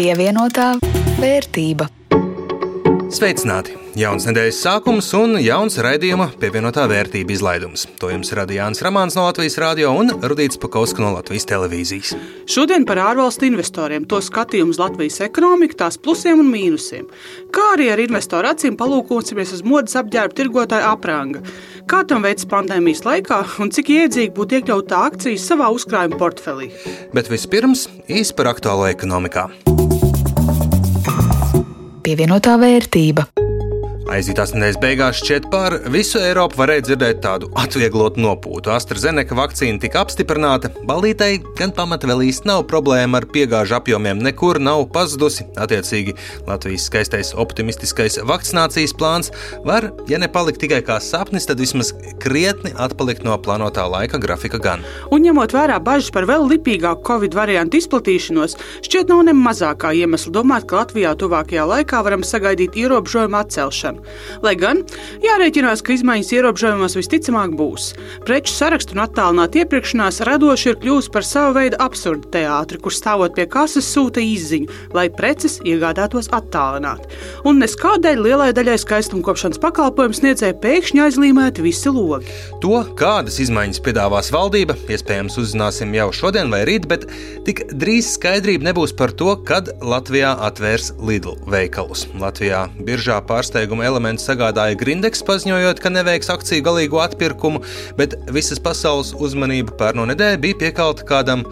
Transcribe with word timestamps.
Pievienotā 0.00 0.78
vērtība. 1.20 1.84
Sveicināti! 3.12 3.74
Jauns 3.98 4.24
nedēļas 4.24 4.58
sākums 4.62 5.08
un 5.18 5.34
jauns 5.42 5.74
raidījuma 5.82 6.30
pievienotā 6.40 6.86
vērtība 6.88 7.34
izlaidums. 7.34 7.82
To 8.00 8.08
jums 8.08 8.30
rada 8.38 8.54
Jānis 8.54 8.80
Rāmāns 8.86 9.16
no 9.18 9.26
Latvijas 9.26 9.58
Rādio 9.60 9.90
un 9.98 10.12
Rudīts 10.22 10.60
Pakauska 10.62 11.02
no 11.02 11.10
Latvijas 11.16 11.44
televīzijas. 11.50 12.12
Šodien 12.48 12.86
par 12.88 13.02
ārvalstu 13.02 13.48
investoriem, 13.50 14.06
to 14.08 14.22
skatījumu 14.24 14.72
uz 14.72 14.80
Latvijas 14.80 15.20
ekonomiku, 15.26 15.76
tās 15.82 15.98
plusiem 16.00 16.40
un 16.40 16.48
mīnusiem. 16.48 17.10
Kā 17.52 17.66
arī 17.74 17.90
ar 17.92 18.00
investoru 18.00 18.54
acīm 18.54 18.78
palūkosimies 18.80 19.56
uz 19.58 19.66
modes 19.66 19.98
apģērba 20.00 20.38
tirgotāja 20.38 20.94
apranga. 20.94 21.42
Kā 21.90 22.06
tam 22.06 22.24
veids 22.24 22.48
pandēmijas 22.48 23.04
laikā 23.04 23.42
un 23.60 23.74
cik 23.74 23.92
iedzīgi 23.98 24.32
būtu 24.38 24.62
iekļaut 24.62 24.88
tā 24.94 25.04
akcijas 25.10 25.50
savā 25.50 25.68
uzkrājuma 25.74 26.16
portfelī. 26.20 26.70
Bet 27.12 27.28
vispirms 27.28 27.88
īsi 28.06 28.38
par 28.38 28.54
aktuālo 28.54 28.86
ekonomikā. 28.94 29.50
Pievienotā 32.00 32.56
vērtība. 32.60 33.28
Aizītās 34.10 34.50
nedēļas 34.50 34.78
beigās 34.82 35.18
šķiet 35.20 35.44
par 35.52 35.76
visu 35.94 36.18
Eiropu 36.18 36.58
varēja 36.58 36.82
dzirdēt 36.88 37.20
tādu 37.22 37.46
atvieglotu 37.60 38.18
nopūtu. 38.18 38.72
AstraZeneca 38.74 39.36
vakcīna 39.38 39.78
tika 39.78 40.00
apstiprināta, 40.02 40.72
balītei 40.88 41.36
gan 41.54 41.70
pamata 41.76 42.08
vēl 42.10 42.24
īsti 42.26 42.48
nav 42.50 42.64
problēma 42.66 43.20
ar 43.20 43.26
piegāžu 43.30 43.76
apjomiem, 43.78 44.18
nekur 44.18 44.58
nav 44.58 44.88
pazudusi. 44.90 45.46
Attiecīgi, 45.62 46.16
Latvijas 46.48 46.88
skaistais 46.90 47.30
optimistiskais 47.38 48.18
vakcinācijas 48.26 48.96
plāns 48.98 49.30
var, 49.68 49.92
ja 50.10 50.18
nepalikt 50.18 50.58
tikai 50.64 50.82
kā 50.88 50.98
sapnis, 50.98 51.46
tad 51.46 51.62
vismaz 51.62 51.92
krietni 52.18 52.74
atpalikt 52.82 53.22
no 53.22 53.38
plānotā 53.38 53.86
laika 53.94 54.18
grafika 54.18 54.58
gan. 54.58 54.82
Un 55.14 55.22
ņemot 55.28 55.54
vērā 55.54 55.78
bažas 55.86 56.10
par 56.10 56.26
vēl 56.26 56.48
lipīgāku 56.50 57.06
Covid 57.06 57.38
variantu 57.38 57.78
izplatīšanos, 57.78 58.58
šķiet 58.82 59.14
nav 59.14 59.22
ne 59.30 59.38
mazākā 59.38 59.94
iemesla 60.02 60.34
domāt, 60.40 60.66
ka 60.66 60.82
Latvijā 60.82 61.14
tuvākajā 61.22 61.70
laikā 61.76 62.02
varam 62.02 62.26
sagaidīt 62.26 62.74
ierobežojumu 62.82 63.42
atcelšanu. 63.44 63.99
Lai 64.44 64.54
gan 64.58 64.82
jārēķinās, 65.24 65.82
ka 65.84 65.94
izmaiņas 65.96 66.32
ierobežojumos 66.36 66.96
visticamāk 66.98 67.54
būs. 67.58 67.90
Preču 68.26 68.54
sarakstu 68.54 68.96
un 68.96 69.04
attālināta 69.04 69.62
iepirkšanās 69.62 70.22
radoši 70.28 70.72
ir 70.72 70.78
kļuvusi 70.82 71.12
par 71.14 71.26
savu 71.26 71.56
veidu 71.58 71.80
absurdu 71.82 72.30
teātri, 72.34 72.80
kur 72.82 72.94
stāvot 72.94 73.34
pie 73.36 73.46
kases 73.50 73.88
sūta 73.90 74.22
izziņu, 74.24 74.70
lai 74.96 75.08
preces 75.12 75.58
iegādātos 75.66 76.30
attālināti. 76.36 77.10
Un 77.48 77.60
nes 77.62 77.76
kādēļ 77.80 78.24
lielai 78.26 78.50
daļai 78.56 78.78
skaistumkopšanas 78.82 79.60
pakalpojumu 79.62 80.16
sniedzēja 80.16 80.58
pēkšņi 80.62 81.04
aizlīmēti 81.06 81.64
visi 81.64 81.92
logi. 81.92 82.32
To, 82.64 82.82
kādas 82.98 83.40
izmaiņas 83.42 83.82
piedāvās 83.84 84.30
valdība, 84.34 84.76
iespējams 84.90 85.38
uzzināsim 85.40 85.94
jau 85.96 86.10
šodien 86.14 86.52
vai 86.52 86.62
rīt, 86.68 86.88
bet 86.90 87.06
tik 87.46 87.64
drīz 87.72 88.14
skaidrība 88.16 88.70
nebūs 88.70 88.94
par 88.96 89.14
to, 89.16 89.32
kad 89.46 89.72
Latvijā 89.80 90.32
atvērs 90.48 90.92
Lidl 91.00 91.38
veikalus. 91.50 92.06
Latvijā 92.20 92.66
biržā 92.84 93.20
pārsteiguma 93.26 93.86
elements 93.90 94.26
sagādāja 94.28 94.78
Grindeks, 94.80 95.24
paziņojot, 95.26 95.82
ka 95.82 95.92
neveiks 95.92 96.32
akciju 96.32 96.66
galīgo 96.66 97.02
atpirkumu, 97.04 97.64
bet 97.98 98.16
visas 98.30 98.62
pasaules 98.62 99.12
uzmanība 99.18 99.76
pērno 99.80 100.06
nedēļu 100.12 100.42
bija 100.46 100.62
piekalta 100.64 101.06
kādam 101.08 101.46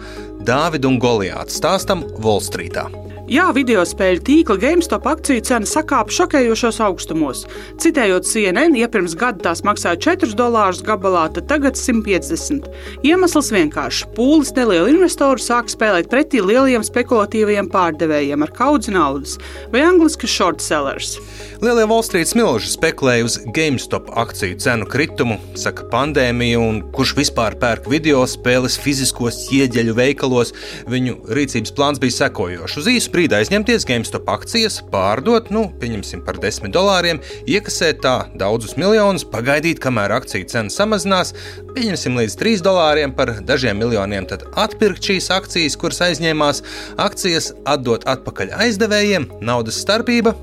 Dāvidu 0.47 0.93
un 0.93 0.99
Goliāta 1.03 1.51
stāstam 1.51 2.07
Volstrītā. 2.23 2.87
Jā, 3.29 3.51
video 3.53 3.83
spēļu 3.85 4.23
tīkla 4.25 4.55
GameStop 4.57 5.03
akciju 5.05 5.43
cena 5.45 5.67
sakāpa 5.69 6.09
šokējošos 6.15 6.79
augstumos. 6.81 7.43
Citējot 7.77 8.25
CNN, 8.25 8.73
ja 8.73 8.87
pirms 8.89 9.13
gada 9.13 9.43
tās 9.43 9.61
maksāja 9.61 9.99
4 10.01 10.33
dolārus 10.33 10.79
gabalā, 10.81 11.27
tad 11.35 11.45
tagad 11.51 11.77
150. 11.77 12.65
Iemesls 13.05 13.51
vienkāršs- 13.53 14.07
pūlis 14.17 14.49
nelielu 14.57 14.95
investoru 14.95 15.37
sāk 15.37 15.69
spēlēt 15.69 16.09
pretī 16.09 16.41
lieliem 16.41 16.81
spekulatīviem 16.81 17.69
pārdevējiem 17.69 18.41
ar 18.41 18.49
kaudzi 18.49 18.95
naudas, 18.97 19.37
vai 19.69 19.81
angliski 19.81 20.25
short 20.25 20.59
sellers. 20.59 21.19
Lielie 21.61 21.85
Wall 21.85 22.01
Street 22.01 22.25
smilži 22.25 22.71
spekulēja 22.71 23.25
uz 23.25 23.37
GameStop 23.53 24.09
akciju 24.17 24.57
cenu 24.57 24.85
kritumu, 24.87 25.37
saka 25.53 25.83
pandēmija, 25.83 26.57
un 26.57 26.81
kurš 26.91 27.13
vispār 27.13 27.59
pērk 27.59 27.85
video 27.91 28.23
spēles 28.23 28.79
fiziskos 28.79 29.51
ieģeļu 29.51 29.93
veikalos. 29.93 30.53
Viņu 30.87 31.27
rīcības 31.27 31.75
plāns 31.75 31.99
bija 31.99 32.15
sekojošs. 32.23 32.79
Brīdi 33.19 33.35
aizņemties 33.35 33.83
GameStop 33.83 34.29
akcijas, 34.31 34.77
pārdot, 34.93 35.49
nu, 35.51 35.65
pieņemsim 35.81 36.21
par 36.23 36.37
10 36.39 36.71
dolāriem, 36.71 37.19
iekasēt 37.51 37.99
tā 38.05 38.13
daudzus 38.39 38.77
miljonus, 38.79 39.25
pagaidīt, 39.27 39.81
kamēr 39.83 40.13
akciju 40.21 40.47
cena 40.47 40.71
samazinās, 40.71 41.33
pieņemsim 41.75 42.15
līdz 42.15 42.39
3 42.39 42.63
dolāriem 42.63 43.17
par 43.19 43.33
dažiem 43.43 43.75
miljoniem, 43.83 44.23
tad 44.23 44.47
atpirkt 44.55 45.11
šīs 45.11 45.27
akcijas, 45.35 45.75
kuras 45.75 45.99
aizņēmās, 46.07 46.63
akcijas 47.09 47.51
atdot 47.67 48.07
atpakaļ 48.07 48.55
aizdevējiem, 48.63 49.27
naudas 49.43 49.83
starpība 49.83 50.37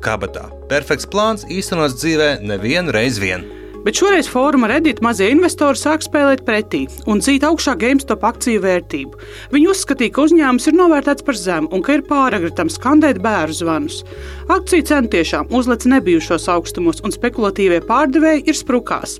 kabatā. 0.00 0.48
Perfekts 0.72 1.12
plāns 1.12 1.44
īstenots 1.52 2.00
dzīvē 2.00 2.38
nevienu 2.48 2.96
reizi 2.96 3.28
vien. 3.28 3.44
Bet 3.82 3.98
šoreiz 3.98 4.28
fóruma 4.30 4.68
Reddit 4.70 5.00
mazie 5.02 5.26
investori 5.34 5.78
sāk 5.78 6.04
spēlēt 6.06 6.44
pretī 6.46 6.84
un 7.10 7.18
dzīt 7.18 7.42
augšā 7.46 7.74
GameStop 7.80 8.22
akciju 8.28 8.62
vērtību. 8.62 9.18
Viņi 9.50 9.70
uzskatīja, 9.72 10.12
ka 10.14 10.26
uzņēmums 10.28 10.68
ir 10.70 10.76
novērtēts 10.78 11.26
par 11.26 11.38
zemu 11.38 11.70
un 11.74 11.82
ka 11.82 11.96
ir 11.96 12.04
pāragri 12.06 12.52
tam 12.54 12.70
skandēt 12.70 13.18
bērnu 13.24 13.56
zvanus. 13.58 14.04
Akciju 14.52 14.86
cena 14.86 15.10
tiešām 15.10 15.50
uzlec 15.50 15.88
nebijušos 15.90 16.46
augstumos, 16.54 17.02
un 17.02 17.14
spekulatīvie 17.14 17.80
pārdevēji 17.88 18.46
ir 18.46 18.58
sprukās. 18.58 19.18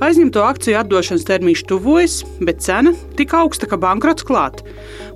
Aizņemto 0.00 0.44
akciju 0.46 0.78
atdošanas 0.78 1.26
termiņš 1.28 1.64
tuvojas, 1.68 2.20
bet 2.40 2.62
cena 2.64 2.94
tik 3.18 3.32
augsta, 3.34 3.66
ka 3.68 3.76
bankrots 3.82 4.24
klāt. 4.24 4.62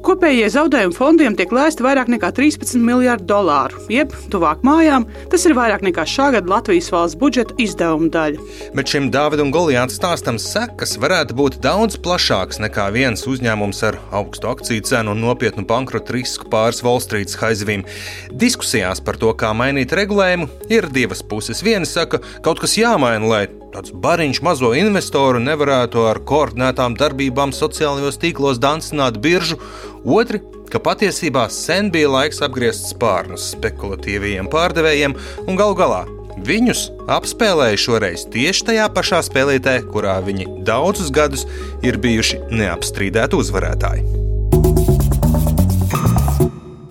Kopējie 0.02 0.48
zaudējumi 0.50 0.96
fondiem 0.96 1.36
tiek 1.38 1.52
lēsti 1.54 1.84
vairāk 1.86 2.08
nekā 2.10 2.32
13 2.34 2.82
miljardu 2.82 3.28
dolāru, 3.30 3.78
jeb 3.92 4.10
tuvāk 4.32 4.64
mājām, 4.66 5.06
tas 5.30 5.46
ir 5.46 5.54
vairāk 5.54 5.84
nekā 5.86 6.02
šā 6.02 6.32
gada 6.34 6.50
Latvijas 6.50 6.90
valsts 6.90 7.20
budžeta 7.20 7.54
izdevuma 7.62 8.10
daļa. 8.10 8.48
Bet 8.74 8.81
šim 8.88 9.08
Dāvidam 9.12 9.50
un 9.50 9.52
Goliāta 9.52 9.92
stāstam 9.94 10.38
sekas 10.40 10.94
varētu 11.02 11.34
būt 11.36 11.58
daudz 11.64 11.98
plašākas 12.02 12.60
nekā 12.62 12.86
viens 12.94 13.26
uzņēmums 13.28 13.82
ar 13.88 13.98
augstu 14.14 14.48
akciju 14.48 14.84
cenu 14.88 15.12
un 15.12 15.20
nopietnu 15.22 15.64
bankrota 15.68 16.14
risku 16.16 16.48
pāris 16.52 16.80
Wall 16.86 17.02
Street 17.04 17.34
haizivīm. 17.40 17.84
Diskusijās 18.32 19.02
par 19.04 19.18
to, 19.20 19.34
kā 19.36 19.50
mainīt 19.54 19.92
regulējumu, 19.98 20.48
ir 20.72 20.88
divas 20.94 21.20
puses. 21.22 21.60
Viena 21.66 21.88
saka, 21.88 22.22
ka 22.22 22.40
kaut 22.48 22.62
kas 22.64 22.78
jāmaina, 22.78 23.28
lai 23.28 23.42
tāds 23.74 23.92
bariņš 23.92 24.42
mazo 24.46 24.72
investoru 24.78 25.42
nevarētu 25.42 26.06
ar 26.08 26.22
koordinētām 26.28 26.96
darbībām 26.98 27.52
sociālajos 27.56 28.20
tīklos 28.22 28.62
dancināt 28.62 29.20
biržu, 29.20 29.60
otri 30.02 30.40
ka 30.72 30.80
patiesībā 30.80 31.48
sen 31.52 31.92
bija 31.92 32.08
laiks 32.14 32.40
apgriezt 32.46 32.88
spārnus 32.94 33.52
spekulatīviem 33.52 34.48
pārdevējiem 34.52 35.18
un 35.46 35.60
galu 35.60 35.76
galā 35.76 36.02
viņus 36.46 36.86
apspēlēja 37.12 37.78
šoreiz 37.80 38.26
tieši 38.32 38.66
tajā 38.70 38.88
pašā 38.94 39.20
spēlītē, 39.26 39.78
kurā 39.92 40.16
viņi 40.24 40.48
daudzus 40.66 41.12
gadus 41.14 41.46
ir 41.86 41.98
bijuši 42.02 42.40
neapstrīdēti 42.52 43.38
uzvarētāji. 43.38 44.04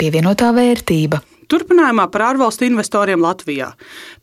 Pievienotā 0.02 0.50
vērtība. 0.58 1.22
Turpinājumā 1.52 2.06
par 2.14 2.24
ārvalstu 2.30 2.64
investoriem 2.64 3.20
Latvijā. 3.22 3.74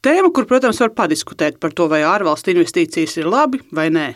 Tēma, 0.00 0.30
kur, 0.32 0.46
protams, 0.48 0.80
var 0.80 0.94
padiskutēt 0.96 1.58
par 1.60 1.74
to, 1.76 1.84
vai 1.92 2.00
ārvalstu 2.08 2.54
investīcijas 2.54 3.18
ir 3.20 3.28
labi 3.28 3.60
vai 3.74 3.90
nē. 3.92 4.06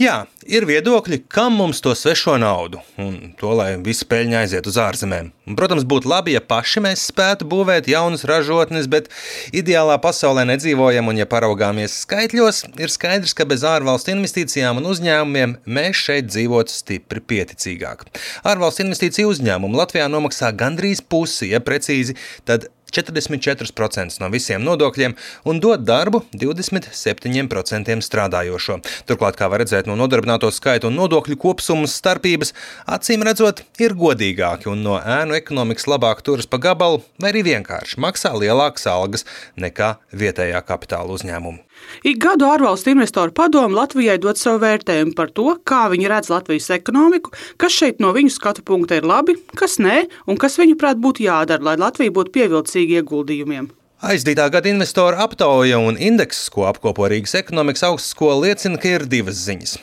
Jā, 0.00 0.24
ir 0.48 0.66
viedokļi, 0.68 1.22
kam 1.32 1.56
mums 1.60 1.82
to 1.84 1.92
svešo 1.96 2.38
naudu 2.40 2.80
un 3.00 3.32
to, 3.38 3.52
lai 3.56 3.74
visa 3.84 4.06
peļņa 4.08 4.42
aiziet 4.42 4.68
uz 4.70 4.78
ārzemēm. 4.80 5.30
Un, 5.48 5.56
protams, 5.58 5.84
būtu 5.88 6.10
labi, 6.10 6.34
ja 6.36 6.42
paši 6.44 6.82
mēs 6.84 7.04
spētu 7.10 7.46
būvēt 7.50 7.90
jaunas 7.90 8.24
ražotnes, 8.28 8.88
bet 8.90 9.10
ideālā 9.54 9.98
pasaulē 10.02 10.44
nedzīvojam, 10.52 11.10
un, 11.12 11.20
ja 11.20 11.28
paraugāmies 11.28 12.00
skaitļos, 12.04 12.64
ir 12.82 12.92
skaidrs, 12.92 13.34
ka 13.36 13.46
bez 13.48 13.66
ārvalstu 13.66 14.14
investīcijām 14.14 14.80
un 14.80 14.90
uzņēmumiem 14.92 15.56
mēs 15.66 16.04
šeit 16.06 16.30
dzīvotu 16.30 16.74
stipri 16.74 17.24
pieticīgāk. 17.32 18.06
Ārvalstu 18.48 18.86
investīciju 18.86 19.34
uzņēmumu 19.34 19.82
Latvijā 19.82 20.06
nomaksā 20.12 20.52
gandrīz 20.56 21.02
pusi, 21.02 21.52
ja 21.52 21.62
precīzi, 21.64 22.16
tad 22.48 22.70
44% 22.92 24.20
no 24.22 24.30
visiem 24.32 24.62
nodokļiem 24.64 25.16
un 25.48 25.60
dod 25.62 25.84
darbu 25.88 26.22
27% 26.36 27.98
strādājošo. 28.06 28.78
Turklāt, 29.08 29.38
kā 29.40 29.48
var 29.52 29.64
redzēt 29.64 29.88
no 29.90 29.96
nodarbināto 29.98 30.50
skaita 30.52 30.90
un 30.90 30.98
nodokļu 31.00 31.38
kopsummas 31.40 31.96
starpības, 31.98 32.54
acīm 32.86 33.24
redzot, 33.26 33.64
ir 33.82 33.96
godīgāki 33.98 34.70
un 34.72 34.84
no 34.86 34.98
ēnu 35.00 35.38
ekonomikas 35.38 35.88
labāk 35.90 36.22
turas 36.26 36.48
pa 36.50 36.60
gabalu, 36.62 37.02
vai 37.22 37.32
arī 37.32 37.46
vienkārši 37.52 38.00
maksā 38.02 38.34
lielākas 38.36 38.88
algas 38.90 39.26
nekā 39.56 39.96
vietējā 40.12 40.62
kapitāla 40.68 41.16
uzņēmuma. 41.16 41.71
Ik 42.06 42.18
gadu 42.22 42.48
ārvalstu 42.48 42.92
investoru 42.92 43.34
padomu 43.36 43.76
Latvijai 43.76 44.16
dod 44.22 44.40
savu 44.40 44.62
vērtējumu 44.64 45.14
par 45.18 45.30
to, 45.34 45.52
kā 45.68 45.84
viņi 45.92 46.08
redz 46.10 46.32
Latvijas 46.32 46.70
ekonomiku, 46.74 47.34
kas 47.60 47.76
šeit 47.76 48.02
no 48.02 48.10
viņu 48.16 48.32
skatu 48.34 48.64
punkta 48.66 48.98
ir 48.98 49.06
labi, 49.06 49.36
kas 49.58 49.78
nē, 49.82 50.06
un 50.26 50.40
kas 50.40 50.58
viņuprāt 50.60 51.00
būtu 51.02 51.26
jādara, 51.28 51.62
lai 51.70 51.76
Latvija 51.80 52.14
būtu 52.14 52.34
pievilcīga 52.34 53.02
ieguldījumiem. 53.02 53.70
Aizdītā 54.02 54.48
gada 54.50 54.66
investoru 54.66 55.20
aptauja 55.22 55.78
un 55.78 55.94
indeks, 55.94 56.48
ko 56.50 56.66
apkopo 56.66 57.06
Rīgas 57.06 57.36
ekonomikas 57.38 57.84
augstskola, 57.86 58.48
liecina, 58.48 58.80
ka 58.82 58.96
ir 58.96 59.06
divas 59.06 59.44
ziņas. 59.46 59.76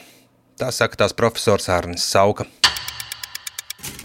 Tā 0.60 0.74
saka 0.76 1.06
tās 1.06 1.16
profesors 1.16 1.70
Arnis 1.72 2.04
Sauka. 2.04 2.44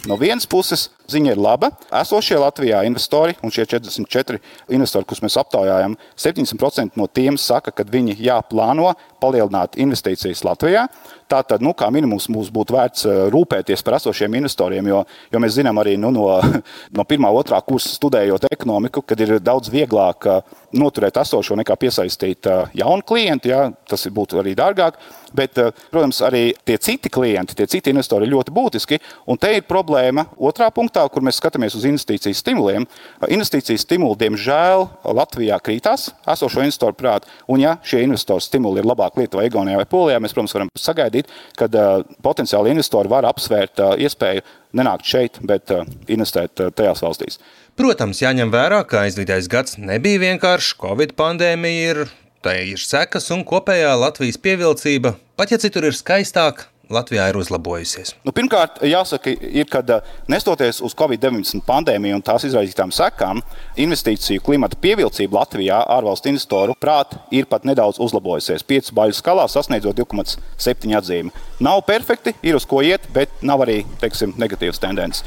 No 0.07 0.15
vienas 0.21 0.47
puses, 0.47 0.93
Ziņa 1.11 1.35
ir 1.35 1.41
laba. 1.41 1.69
Esošie 1.93 2.39
Latvijā 2.41 2.81
investori 2.89 3.35
un 3.45 3.53
šie 3.53 3.67
44 3.69 4.39
investori, 4.73 5.05
kurus 5.05 5.21
mēs 5.25 5.37
aptaujājam, 5.41 5.99
70% 6.17 6.97
no 6.97 7.09
tiem 7.13 7.37
saka, 7.41 7.75
ka 7.77 7.85
viņi 7.85 8.17
jāplāno 8.25 8.95
palielināt 9.21 9.77
investīcijas 9.81 10.45
Latvijā. 10.47 10.87
Tātad, 11.31 11.63
nu, 11.65 11.73
kā 11.77 11.89
minimums, 11.93 12.27
mums 12.33 12.51
būtu 12.53 12.75
vērts 12.77 13.07
eh, 13.09 13.21
rūpēties 13.33 13.83
par 13.85 13.97
esošiem 13.97 14.37
investoriem, 14.43 14.91
jo, 14.93 15.01
jo 15.33 15.41
mēs 15.41 15.57
zinām 15.57 15.81
arī 15.81 15.97
nu, 16.01 16.13
no, 16.15 16.27
no 16.97 17.07
pirmā, 17.09 17.31
otrā 17.33 17.61
kursa 17.65 17.95
studējot 17.97 18.47
ekonomiku, 18.53 19.03
kad 19.09 19.21
ir 19.25 19.39
daudz 19.41 19.73
vieglāk 19.73 20.29
eh, 20.29 20.55
noturēt 20.77 21.21
esošo 21.23 21.57
nekā 21.61 21.79
piesaistīt 21.81 22.51
eh, 22.51 22.77
jaunu 22.81 23.07
klientu. 23.09 23.53
Jā, 23.55 23.67
tas 23.89 24.05
būtu 24.13 24.43
arī 24.43 24.53
dārgāk. 24.59 25.01
Bet, 25.35 25.59
protams, 25.91 26.21
arī 26.23 26.53
tie 26.63 26.77
citi 26.79 27.11
klienti, 27.11 27.57
tie 27.59 27.67
citi 27.67 27.91
investori 27.91 28.29
ir 28.29 28.37
ļoti 28.37 28.53
būtiski. 28.55 29.01
Un 29.33 29.41
te 29.43 29.51
ir 29.57 29.65
problēma 29.67 30.29
otrā 30.39 30.69
punktā, 30.71 30.94
kur 31.13 31.25
mēs 31.27 31.41
skatāmies 31.41 31.75
uz 31.79 31.87
investīciju 31.89 32.37
stimuliem. 32.39 32.87
Investīciju 33.27 33.81
stimuli, 33.81 34.21
diemžēl, 34.23 34.87
Latvijā 35.17 35.59
krītās 35.65 36.11
esošo 36.31 36.63
investoru 36.65 36.97
prātā. 36.99 37.31
Un, 37.51 37.63
ja 37.63 37.77
šie 37.87 38.05
investoru 38.07 38.43
stimuli 38.45 38.83
ir 38.83 38.89
labāk 38.89 39.19
Lietuvā, 39.19 39.49
Igaunijā 39.49 39.81
vai 39.81 39.89
Polijā, 39.89 40.21
mēs, 40.23 40.37
protams, 40.37 40.55
varam 40.57 40.73
sagaidīt 40.79 41.31
kad 41.59 41.75
uh, 41.75 42.03
potenciāli 42.25 42.73
investori 42.75 43.11
var 43.11 43.27
apsvērt 43.29 43.83
uh, 43.83 43.95
iespēju 44.01 44.45
nenākt 44.79 45.09
šeit, 45.09 45.39
bet 45.47 45.73
uh, 45.75 45.87
investēt 46.11 46.61
uh, 46.63 46.73
tajās 46.75 47.03
valstīs. 47.05 47.41
Protams, 47.79 48.23
jāņem 48.23 48.53
vērā, 48.55 48.83
ka 48.89 49.05
aizvadītais 49.05 49.49
gads 49.51 49.79
nebija 49.79 50.23
vienkāršs. 50.23 50.77
Covid 50.81 51.15
pandēmija 51.19 51.95
ir, 51.95 52.05
tai 52.45 52.59
ir 52.75 52.83
sekas 52.83 53.31
un 53.35 53.45
kopējā 53.47 53.95
Latvijas 53.99 54.39
pievilcība, 54.43 55.17
pat 55.39 55.55
ja 55.55 55.61
citur 55.63 55.89
ir 55.91 55.97
skaistāk, 55.97 56.69
Latvijā 56.93 57.31
ir 57.31 57.39
uzlabojusies? 57.41 58.13
Nu, 58.27 58.33
pirmkārt, 58.37 58.83
jāsaka, 58.85 59.33
ir, 59.33 59.67
ka 59.73 59.81
eh, 59.89 60.09
nestoties 60.29 60.83
uz 60.85 60.93
Covid-19 60.99 61.63
pandēmiju 61.65 62.19
un 62.19 62.25
tās 62.25 62.45
izraisītām 62.45 62.93
sekām, 62.93 63.41
investīciju 63.81 64.43
klimata 64.45 64.77
pievilcība 64.83 65.41
Latvijā 65.41 65.81
ārvalstu 65.97 66.29
investoru 66.33 66.77
prāt 66.81 67.17
ir 67.33 67.49
pat 67.49 67.65
nedaudz 67.65 68.01
uzlabojusies. 68.05 68.67
5 68.69 68.93
baļu 68.97 69.17
skalā 69.17 69.47
sasniedzot 69.49 69.97
2,7 70.03 70.99
atzīmi. 71.01 71.33
Nav 71.65 71.81
perfekti, 71.89 72.35
ir 72.45 72.59
uz 72.59 72.69
ko 72.69 72.83
iet, 72.85 73.09
bet 73.15 73.33
nav 73.43 73.65
arī 73.65 73.81
teiksim, 74.03 74.37
negatīvas 74.41 74.83
tendences. 74.83 75.25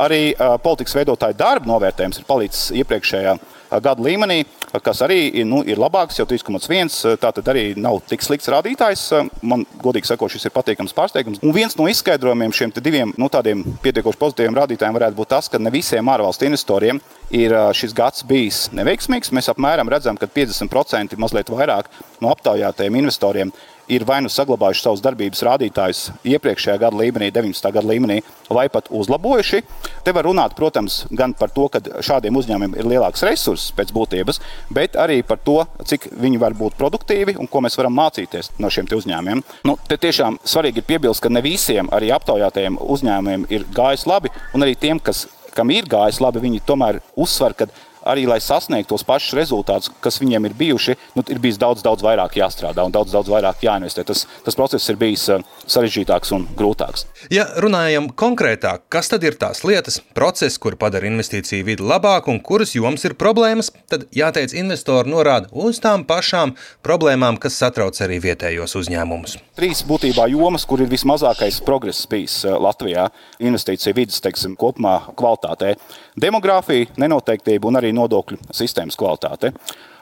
Arī 0.00 0.30
uh, 0.30 0.54
politikas 0.62 0.94
veidotāju 0.96 1.36
darba 1.36 1.68
novērtējums 1.68 2.20
ir 2.20 2.28
palicis 2.28 2.70
iepriekšējā 2.80 3.34
gada 3.70 4.02
līmenī, 4.02 4.42
kas 4.82 5.02
arī 5.06 5.44
nu, 5.46 5.62
ir 5.66 5.78
labāks, 5.80 6.18
jau 6.18 6.26
3,1. 6.28 7.18
Tā 7.20 7.30
tad 7.36 7.50
arī 7.52 7.70
nav 7.78 8.00
tik 8.10 8.24
slikts 8.24 8.50
rādītājs. 8.50 9.06
Man, 9.46 9.64
godīgi 9.82 10.10
sakot, 10.10 10.32
šis 10.32 10.48
ir 10.48 10.54
patīkams 10.54 10.94
pārsteigums. 10.96 11.42
Un 11.44 11.54
viens 11.54 11.76
no 11.78 11.86
izskaidrojumiem 11.90 12.54
šiem 12.56 12.74
diviem 12.80 13.14
nu, 13.20 13.30
tādiem 13.32 13.62
pietiekoši 13.84 14.20
pozitīviem 14.20 14.58
rādītājiem 14.58 14.98
varētu 14.98 15.18
būt 15.18 15.32
tas, 15.34 15.50
ka 15.50 15.62
ne 15.62 15.72
visiem 15.74 16.10
ārvalstu 16.10 16.48
investoriem 16.48 17.00
ir 17.30 17.54
šis 17.76 17.94
gads 17.96 18.26
bijis 18.26 18.64
neveiksmīgs. 18.74 19.32
Mēs 19.36 19.50
apmēram 19.52 19.90
redzam, 19.92 20.18
ka 20.18 20.30
50% 20.30 21.18
mazliet 21.20 21.52
vairāk 21.52 21.90
no 22.20 22.32
aptaujātajiem 22.34 22.98
investoriem 23.02 23.54
ir 23.90 24.04
vai 24.06 24.20
nu 24.24 24.30
saglabājuši 24.30 24.84
savus 24.84 25.02
darbības 25.04 25.42
rādītājus 25.46 26.02
iepriekšējā 26.30 26.76
gada 26.80 26.98
līmenī, 27.00 27.30
19. 27.34 27.72
gada 27.74 27.88
līmenī, 27.90 28.20
vai 28.50 28.68
pat 28.72 28.90
uzlabojuši. 28.94 29.62
Te 30.06 30.14
var 30.14 30.28
runāt, 30.28 30.54
protams, 30.58 31.04
gan 31.10 31.34
par 31.38 31.52
to, 31.54 31.66
ka 31.72 31.82
šādiem 32.06 32.38
uzņēmumiem 32.40 32.78
ir 32.78 32.88
lielāks 32.92 33.24
resurss 33.26 33.74
pēc 33.76 33.92
būtības, 33.96 34.40
bet 34.74 34.98
arī 35.00 35.20
par 35.26 35.42
to, 35.44 35.58
cik 35.86 36.10
viņi 36.22 36.40
var 36.42 36.56
būt 36.58 36.78
produktīvi 36.78 37.36
un 37.40 37.50
ko 37.50 37.64
mēs 37.64 37.78
varam 37.80 37.96
mācīties 37.98 38.54
no 38.62 38.70
šiem 38.70 38.88
uzņēmumiem. 39.00 39.42
Nu, 39.66 39.76
te 39.88 39.98
tiešām 40.00 40.40
svarīgi 40.46 40.82
ir 40.82 40.88
piebilst, 40.88 41.22
ka 41.22 41.32
ne 41.32 41.42
visiem 41.44 41.90
arī 41.94 42.12
aptaujātajiem 42.14 42.78
uzņēmumiem 42.80 43.46
ir 43.52 43.68
gājis 43.74 44.06
labi, 44.10 44.32
un 44.54 44.66
arī 44.66 44.76
tiem, 44.78 45.02
kas, 45.02 45.26
kam 45.54 45.70
ir 45.74 45.88
gājis 45.90 46.22
labi, 46.22 46.42
viņi 46.46 46.62
tomēr 46.66 47.00
uzsver, 47.18 47.56
ka 47.58 47.70
arī 48.10 48.26
lai 48.28 48.40
sasniegtu 48.42 48.94
tos 48.94 49.04
pašus 49.06 49.36
rezultātus, 49.38 49.90
kas 50.02 50.18
viņiem 50.20 50.48
ir 50.48 50.56
bijuši, 50.58 50.96
nu, 51.16 51.24
ir 51.30 51.40
bijis 51.42 51.58
daudz, 51.60 51.84
daudz 51.86 52.04
vairāk 52.04 52.36
jāstrādā 52.40 52.84
un 52.86 52.94
daudz, 52.94 53.12
daudz 53.14 53.30
vairāk 53.30 53.62
jāinvestē. 53.64 54.04
Tas, 54.08 54.26
tas 54.44 54.58
process 54.58 54.90
ir 54.90 54.98
bijis 55.00 55.28
eh, 55.32 55.44
sarežģītāks 55.70 56.34
un 56.36 56.46
grūtāks. 56.58 57.06
Ja 57.32 57.46
runājam 57.62 58.10
konkrētāk, 58.10 58.86
kas 58.92 59.10
tad 59.12 59.24
ir 59.26 59.38
tās 59.40 59.62
lietas, 59.66 60.00
procesi, 60.16 60.58
kur 60.62 60.76
padara 60.80 61.08
investīciju 61.10 61.68
vidi 61.68 61.86
labāku 61.86 62.32
un 62.34 62.40
kuras 62.44 62.74
jomas 62.76 63.06
ir 63.08 63.16
problēmas, 63.20 63.72
tad 63.90 64.06
jāteic, 64.16 64.54
investori 64.58 65.10
norāda 65.12 65.50
uz 65.52 65.80
tām 65.82 66.04
pašām 66.08 66.56
problēmām, 66.86 67.38
kas 67.40 67.58
satrauc 67.60 67.98
arī 68.04 68.20
vietējos 68.24 68.76
uzņēmumus. 68.80 69.38
Trīs 69.58 69.84
būtībā 69.86 70.26
jomas, 70.32 70.66
kur 70.68 70.82
ir 70.82 70.90
vismazākais 70.90 71.60
progress 71.66 72.08
bijis 72.10 72.40
eh, 72.44 72.56
Latvijā 72.56 73.08
investīciju 73.40 73.96
vidas 73.96 74.20
teiksim, 74.24 74.56
kopumā 74.60 74.98
kvalitātē- 75.18 75.74
demogrāfija, 76.24 76.90
nenoteiktība 77.00 77.70
un 77.70 77.80
arī 77.80 77.92
nodokļu 78.00 78.40
sistēmas 78.56 78.98
kvalitāte. 78.98 79.52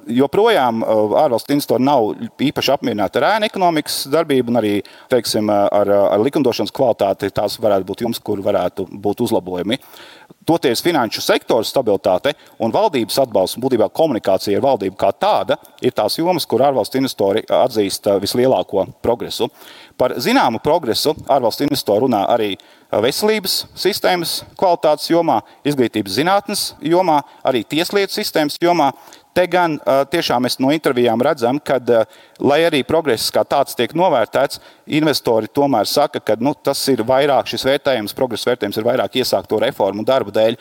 Joprojām 0.09 0.81
uh, 0.81 1.17
ārvalstu 1.21 1.53
investori 1.53 1.85
nav 1.85 2.15
īpaši 2.41 2.73
apmierināti 2.73 3.21
ar 3.21 3.27
ēnu 3.35 3.49
ekonomikas 3.51 3.99
darbību, 4.13 4.53
un 4.53 4.61
arī 4.61 4.73
teiksim, 5.13 5.51
ar, 5.51 5.91
ar 5.91 6.23
likumdošanas 6.23 6.73
kvalitāti. 6.75 7.33
Tās 7.35 7.59
varētu 7.61 7.89
būt 7.91 8.05
jums, 8.07 8.23
kur 8.25 8.41
varētu 8.45 8.87
būt 8.89 9.25
uzlabojumi. 9.27 9.81
Toties 10.49 10.81
finanšu 10.85 11.21
sektora 11.25 11.67
stabilitāte 11.67 12.33
un 12.63 12.73
valdības 12.73 13.19
atbalsts, 13.25 13.61
būtībā 13.61 13.91
komunikācija 13.93 14.57
ar 14.61 14.65
valdību 14.65 14.97
kā 15.01 15.13
tāda, 15.13 15.59
ir 15.85 15.93
tās 15.97 16.17
jomas, 16.21 16.47
kur 16.49 16.65
ārvalstu 16.65 17.03
investori 17.03 17.45
atzīst 17.45 18.09
uh, 18.09 18.17
vislielāko 18.23 18.87
progresu. 19.05 19.51
Par 19.99 20.15
zināmu 20.23 20.61
progresu 20.63 21.11
ārvalstu 21.27 21.65
investori 21.67 22.05
runā 22.05 22.21
arī 22.31 22.53
veselības 23.03 23.65
sistēmas 23.77 24.45
kvalitātes 24.59 25.11
jomā, 25.11 25.41
izglītības 25.67 26.15
zinātnes 26.21 26.63
jomā, 26.87 27.19
arī 27.43 27.65
tieslietu 27.67 28.15
sistēmas 28.15 28.61
jomā. 28.63 28.93
Te 29.35 29.45
gan 29.51 29.77
tiešām 30.11 30.47
mēs 30.47 30.57
no 30.63 30.71
intervijām 30.75 31.23
redzam, 31.23 31.59
ka, 31.59 31.77
lai 32.39 32.61
arī 32.67 32.85
progress 32.87 33.31
kā 33.35 33.45
tāds 33.47 33.75
tiek 33.79 33.93
novērtēts, 33.99 34.63
investori 34.99 35.51
tomēr 35.51 35.87
saka, 35.87 36.23
ka 36.23 36.39
nu, 36.43 36.55
tas 36.55 36.81
ir 36.91 37.05
vairāk 37.07 37.51
šis 37.51 37.67
vērtējums, 37.69 38.17
progresa 38.19 38.53
vērtējums 38.53 38.79
ir 38.79 38.87
vairāk 38.89 39.19
iesākto 39.23 39.61
reformu 39.67 40.07
darbu 40.07 40.35
dēļ, 40.35 40.59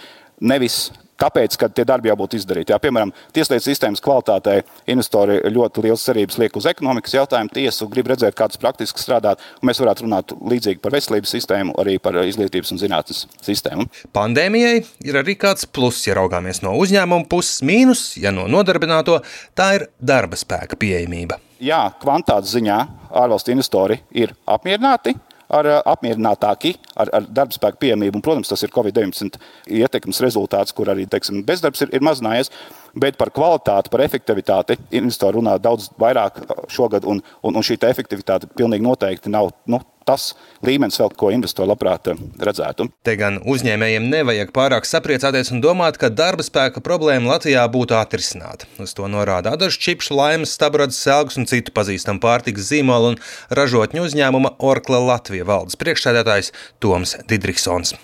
nevis 0.50 0.88
Kāpēc 1.18 1.56
tie 1.74 1.86
darbi 1.88 2.12
jābūt 2.12 2.36
izdarīti? 2.38 2.74
Jā, 2.74 2.78
piemēram, 2.82 3.12
tieslietu 3.34 3.66
sistēmas 3.66 4.04
kvalitātei 4.06 4.60
investori 4.94 5.40
ļoti 5.50 5.84
liels 5.88 6.04
cerības 6.06 6.38
liek 6.42 6.60
uz 6.60 6.68
ekonomikas 6.70 7.16
jautājumu. 7.18 7.54
Tiesu 7.56 7.88
grib 7.90 8.12
redzēt, 8.12 8.36
kā 8.38 8.46
tas 8.52 8.62
praktiski 8.62 9.02
strādā. 9.02 9.34
Mēs 9.66 9.82
varētu 9.82 10.06
runāt 10.06 10.36
līdzīgi 10.38 10.82
par 10.84 10.94
veselības 10.94 11.34
sistēmu, 11.34 11.74
arī 11.82 11.98
par 12.04 12.20
izglītības 12.22 12.76
un 12.76 12.82
zinātnes 12.84 13.26
sistēmu. 13.46 13.88
Pandēmijai 14.14 14.78
ir 15.10 15.18
arī 15.24 15.38
kāds 15.42 15.66
pluss, 15.66 16.06
ja 16.06 16.20
raugāmies 16.20 16.62
no 16.66 16.76
uzņēmuma 16.78 17.26
puses, 17.32 17.64
mīnus, 17.66 18.12
ja 18.22 18.34
no 18.36 18.46
nodarbināto, 18.52 19.18
tā 19.58 19.74
ir 19.80 19.90
darba 19.98 20.38
spēka 20.38 20.78
pieejamība. 20.78 21.42
Jā, 21.58 21.88
kvantitātes 21.98 22.54
ziņā 22.54 22.78
ārvalstu 23.18 23.56
investori 23.56 23.98
ir 24.14 24.36
apmierināti 24.46 25.16
ar 25.54 25.70
eh, 25.70 25.80
apmierinātāki 25.94 26.76
ar, 27.00 27.12
ar 27.16 27.28
darbspēku 27.40 27.82
pieejamību. 27.84 28.20
Un, 28.20 28.26
protams, 28.26 28.52
tas 28.52 28.64
ir 28.66 28.74
Covid-19 28.76 29.40
ietekmes 29.80 30.22
rezultāts, 30.24 30.76
kur 30.76 30.92
arī 30.94 31.08
teiksim, 31.10 31.44
bezdarbs 31.48 31.86
ir, 31.86 31.94
ir 31.96 32.06
mazinājies. 32.06 32.52
Bet 32.98 33.18
par 33.20 33.30
kvalitāti, 33.36 33.92
par 33.94 34.02
efektivitāti 34.02 34.78
investori 34.98 35.38
runā 35.38 35.58
daudz 35.62 35.92
vairāk 36.02 36.40
šogad, 36.74 37.06
un, 37.06 37.22
un, 37.46 37.60
un 37.60 37.66
šī 37.66 37.78
efektivitāte 37.86 38.50
pilnīgi 38.58 38.86
noteikti 38.86 39.30
nav 39.34 39.52
nu, 39.70 39.82
tas 40.08 40.32
līmenis, 40.66 40.98
vēl, 41.02 41.12
ko 41.20 41.30
investori 41.36 41.70
labprāt 41.70 42.10
eh, 42.12 42.22
redzētu. 42.48 42.88
Te 43.06 43.18
gan 43.20 43.42
uzņēmējiem 43.44 44.08
nevajag 44.14 44.54
pārāk 44.56 44.88
sapriecāties 44.88 45.52
un 45.54 45.62
domāt, 45.64 46.00
ka 46.02 46.10
darba 46.10 46.46
spēka 46.48 46.82
problēma 46.86 47.36
Latvijā 47.36 47.66
būtu 47.74 47.98
atrisināta. 48.00 48.70
Uz 48.82 48.96
to 48.98 49.10
norāda 49.12 49.54
Adažs 49.58 49.80
Čipšu, 49.84 50.16
Laimas, 50.18 50.56
Stabrads, 50.58 50.98
Selgus 51.04 51.38
un 51.38 51.50
citu 51.50 51.76
pazīstamu 51.76 52.24
pārtikas 52.24 52.72
zīmolu 52.72 53.14
un 53.14 53.20
ražotņu 53.60 54.08
uzņēmuma 54.08 54.56
Orkla 54.64 55.04
Latvija 55.12 55.46
valdes 55.48 55.78
priekšsēdētājs 55.82 56.54
Toms 56.82 57.18
Didriksons. 57.28 57.98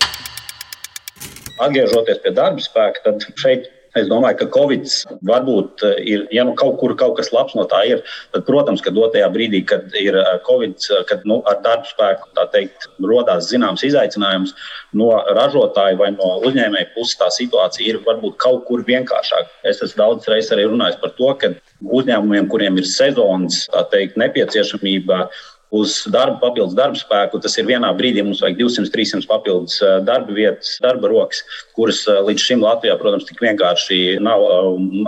Atgriežoties 1.62 2.20
pie 2.20 2.34
darba 2.34 2.62
spēka, 2.62 3.04
tad 3.06 3.26
šeit 3.40 3.70
Es 3.94 4.08
domāju, 4.10 4.40
ka 4.40 4.46
Covid 4.56 4.88
varbūt 5.28 5.84
eh, 5.86 5.98
ir, 6.14 6.24
ja 6.34 6.44
nu 6.46 6.56
kaut 6.58 6.80
kur 6.80 6.96
kaut 6.98 7.14
kas 7.18 7.30
labs 7.34 7.54
no 7.54 7.62
tā 7.70 7.84
ir, 7.86 8.02
tad, 8.34 8.42
protams, 8.48 8.82
ka 8.82 8.92
dotajā 8.94 9.28
brīdī, 9.34 9.62
kad 9.70 9.94
ir 10.00 10.18
eh, 10.18 10.30
Covid, 10.48 10.88
kad 11.10 11.22
nu, 11.30 11.38
ar 11.50 11.60
darbu 11.62 11.86
spēku 11.92 12.46
teikt, 12.54 12.88
rodās 13.06 13.48
zināms 13.52 13.84
izaicinājums 13.86 14.54
no 14.98 15.12
ražotāja 15.38 15.98
vai 16.00 16.10
no 16.16 16.34
uzņēmēja 16.48 16.90
puses, 16.96 17.18
tā 17.20 17.30
situācija 17.34 17.94
ir 17.94 18.02
varbūt 18.06 18.38
kaut 18.42 18.64
kur 18.68 18.82
vienkāršāka. 18.86 19.50
Es 19.70 19.82
esmu 19.84 20.00
daudz 20.02 20.28
reizes 20.30 20.52
arī 20.56 20.66
runājis 20.68 20.98
par 21.02 21.14
to, 21.18 21.30
ka 21.38 21.54
uzņēmumiem, 21.84 22.50
kuriem 22.50 22.80
ir 22.80 22.88
sezonas 22.88 23.64
teikt, 23.92 24.18
nepieciešamība, 24.20 25.28
uz 25.74 25.96
darbu, 26.12 26.38
papildus 26.42 26.76
darba 26.78 26.98
spēku. 26.98 27.40
Tas 27.42 27.56
ir 27.58 27.68
vienā 27.68 27.90
brīdī 27.96 28.22
mums 28.24 28.42
vajag 28.44 28.60
200, 28.60 28.92
300 28.94 29.28
papildus 29.30 29.80
darba 30.06 30.36
vietas, 30.36 30.76
darba 30.84 31.10
rokas, 31.10 31.42
kuras 31.76 32.04
līdz 32.06 32.46
šim 32.48 32.64
Latvijā, 32.64 32.96
protams, 33.00 33.26
tik 33.28 33.42
vienkārši 33.44 34.20
nav 34.22 34.44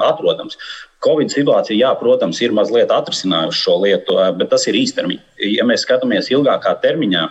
atrodams. 0.08 0.58
Covid 1.04 1.30
situācija, 1.30 1.76
jā, 1.76 1.90
protams, 2.00 2.40
ir 2.42 2.54
mazliet 2.56 2.90
atrisinājusi 2.90 3.60
šo 3.62 3.76
lietu, 3.84 4.16
bet 4.38 4.48
tas 4.50 4.64
ir 4.66 4.78
īstermiņā. 4.78 5.36
Ja 5.52 5.66
mēs 5.68 5.84
skatāmies 5.84 6.32
ilgākā 6.32 6.72
termiņā, 6.82 7.26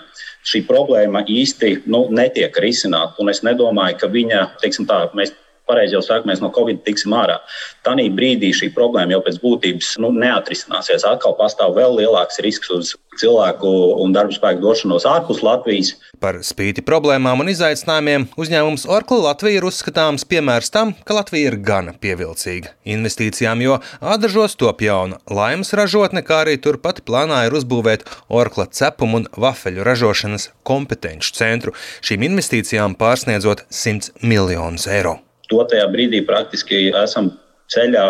šī 0.46 0.62
problēma 0.70 1.26
īsti 1.28 1.72
nu, 1.90 2.06
netiek 2.14 2.56
risināta. 2.62 3.26
Es 3.34 3.42
nedomāju, 3.44 3.98
ka 4.00 4.12
viņa, 4.14 4.46
teiksim 4.62 4.88
tā, 4.88 5.08
mēs 5.18 5.34
pareizi 5.70 5.98
jau 5.98 6.04
saka, 6.06 6.28
mēs 6.30 6.42
no 6.44 6.52
Covid 6.56 6.84
tiksim 6.86 7.16
ārā. 7.18 7.40
Tanī 7.86 8.08
brīdī 8.14 8.52
šī 8.56 8.72
problēma 8.76 9.18
jau 9.18 9.24
pēc 9.26 9.40
būtības 9.44 9.96
nu, 10.04 10.12
neatrisināsies. 10.16 11.08
Atkal 11.08 11.36
pastāv 11.40 11.76
vēl 11.78 12.00
lielāks 12.02 12.42
risks 12.46 12.72
uz 12.74 12.94
cilvēku 13.20 13.70
un 14.04 14.14
darba 14.16 14.36
spēku 14.36 14.62
došanos 14.64 15.06
ārpus 15.10 15.42
Latvijas. 15.46 15.94
Par 16.22 16.40
spīti 16.46 16.84
problēmām 16.86 17.44
un 17.44 17.52
izaicinājumiem 17.52 18.28
uzņēmums 18.40 18.88
Orkla 18.92 19.22
Latvija 19.30 19.60
ir 19.60 19.68
uzskatāms 19.68 20.28
piemērs 20.30 20.72
tam, 20.74 20.94
ka 21.08 21.18
Latvija 21.18 21.52
ir 21.52 21.60
gana 21.66 21.96
pievilcīga 22.02 22.74
investīcijām, 22.96 23.64
jo 23.64 23.80
Ādažos 24.02 24.58
top 24.60 24.84
jauna 24.86 25.20
laimes 25.32 25.74
ražotne, 25.78 26.24
kā 26.26 26.44
arī 26.46 26.58
turpat 26.62 27.04
plānā 27.08 27.46
ir 27.48 27.58
uzbūvēt 27.60 28.08
Orkla 28.30 28.68
cepumu 28.72 29.24
un 29.24 29.30
vafeļu 29.40 29.86
ražošanas 29.88 30.50
kompetenci 30.68 31.36
centru, 31.36 31.76
šīm 32.06 32.26
investīcijām 32.32 32.98
pārsniedzot 33.00 33.68
100 33.70 34.26
miljonus 34.26 34.90
eiro 34.92 35.20
dotajā 35.52 35.88
brīdī 35.94 36.24
praktiski 36.26 36.90
esam 37.04 37.32
ceļā 37.74 38.06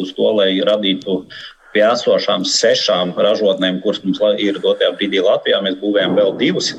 uz 0.00 0.12
to, 0.16 0.32
lai 0.40 0.50
radītu 0.66 1.22
pie 1.74 1.82
esošām 1.84 2.44
sešām 2.48 3.12
ražotnēm, 3.20 3.80
kuras 3.84 4.00
mums 4.04 4.20
ir 4.40 4.56
dotajā 4.62 4.90
brīdī 4.96 5.20
Latvijā. 5.24 5.60
Mēs 5.64 5.76
būvējam 5.82 6.16
vēl 6.16 6.32
divas. 6.40 6.70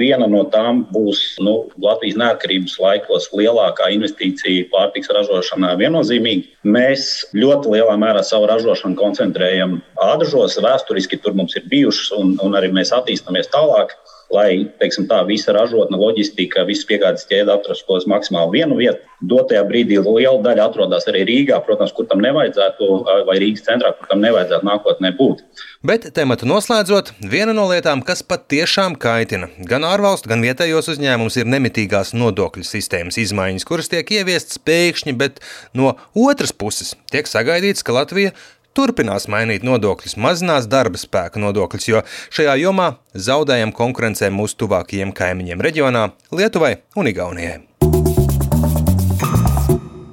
Viena 0.00 0.26
no 0.30 0.42
tām 0.52 0.82
būs 0.94 1.20
nu, 1.44 1.54
Latvijas 1.82 2.18
neatkarības 2.20 2.78
laikos 2.80 3.28
lielākā 3.36 3.90
investīcija 3.96 4.70
pārtiks 4.72 5.12
ražošanā 5.16 5.74
viennozīmīgi. 5.80 6.48
Mēs 6.64 7.06
ļoti 7.36 7.76
lielā 7.76 7.96
mērā 8.00 8.24
savu 8.26 8.48
ražošanu 8.50 8.98
koncentrējam 9.00 9.78
ādažos. 10.08 10.58
Vēsturiski 10.64 11.20
tur 11.20 11.36
mums 11.36 11.56
ir 11.60 11.68
bijušas 11.70 12.14
un, 12.16 12.36
un 12.44 12.56
arī 12.58 12.72
mēs 12.72 12.94
attīstāmies 12.96 13.52
tālāk 13.52 13.94
lai 14.30 14.50
teiksim, 14.80 15.08
tā 15.10 15.20
visa 15.28 15.54
ražotne, 15.54 15.98
loģistika, 15.98 16.64
visas 16.68 16.86
piegādes 16.88 17.26
ķēde 17.30 17.52
atrastos 17.54 18.06
maksimāli 18.10 18.60
vienu 18.60 18.78
vietu. 18.78 19.02
Dotajā 19.30 19.60
brīdī 19.68 19.98
liela 20.00 20.38
daļa 20.40 20.68
atrodas 20.70 21.04
arī 21.10 21.26
Rīgā, 21.28 21.58
protams, 21.66 21.92
kur 21.92 22.06
tam 22.08 22.22
nevajadzētu, 22.24 22.86
vai 23.28 23.36
Rīgas 23.42 23.66
centrā, 23.66 23.90
kur 23.98 24.08
tam 24.08 24.22
nevajadzētu 24.24 24.68
nākotnē 24.68 25.10
būt. 25.18 25.42
Bet 25.84 26.06
tematu 26.16 26.48
noslēdzot, 26.48 27.12
viena 27.32 27.52
no 27.56 27.66
lietām, 27.68 28.04
kas 28.06 28.22
patiešām 28.24 28.96
kaitina 29.00 29.50
gan 29.68 29.84
ārvalstu, 29.88 30.30
gan 30.32 30.44
vietējos 30.44 30.88
uzņēmumus, 30.94 31.36
ir 31.40 31.50
nemitīgās 31.52 32.14
nodokļu 32.16 32.64
sistēmas 32.68 33.20
izmaiņas, 33.20 33.66
kuras 33.68 33.92
tiek 33.92 34.08
ieviestas 34.20 34.62
pēkšņi, 34.64 35.16
bet 35.20 35.44
no 35.76 35.94
otras 36.16 36.54
puses 36.56 36.94
tiek 37.12 37.28
sagaidīts, 37.28 37.84
ka 37.84 37.96
Latvija 37.96 38.32
turpinās 38.76 39.28
mainīt 39.30 39.64
nodokļus, 39.66 40.16
mazinās 40.20 40.68
darba 40.70 41.00
spēka 41.00 41.40
nodokļus, 41.42 41.88
jo 41.90 42.02
šajā 42.34 42.56
jomā 42.62 42.92
zaudējam 43.14 43.72
konkurencē 43.76 44.30
mūsu 44.34 44.62
tuvākajiem 44.64 45.14
kaimiņiem 45.16 45.64
reģionā- 45.66 46.10
Lietuvai 46.38 46.76
un 46.96 47.06
Igaunijai. 47.06 47.58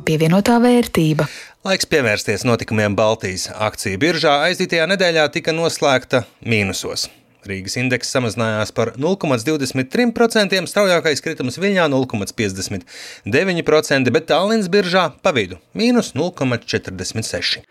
Pievienotā 0.07 0.55
vērtība. 0.63 1.25
Laiks 1.67 1.85
pievērsties 1.91 2.45
notikumiem 2.47 2.95
Baltijas 2.95 3.49
akciju 3.51 3.99
biržā. 3.99 4.37
Aizdītajā 4.47 4.85
nedēļā 4.87 5.25
tika 5.33 5.51
noslēgta 5.51 6.23
mīnusos. 6.45 7.09
Rīgas 7.45 7.77
indeks 7.77 8.09
samazinājās 8.11 8.71
par 8.73 8.95
0,23%, 8.97 10.67
straujākais 10.71 11.21
kritums 11.21 11.57
Viļņā 11.61 11.85
0,59%, 11.93 14.09
bet 14.15 14.25
Tallinas 14.31 14.69
biržā 14.73 15.03
pa 15.21 15.29
vidu- 15.35 15.55
mīnus 15.77 16.07
0,46%. 16.17 17.61